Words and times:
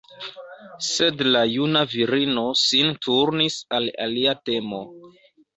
Sed 0.85 1.21
la 1.35 1.43
juna 1.49 1.83
virino 1.91 2.45
sin 2.63 2.91
turnis 3.09 3.61
al 3.81 3.89
alia 4.07 4.37
temo. 4.51 4.85